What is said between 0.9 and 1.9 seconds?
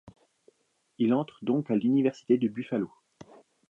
Il entre donc à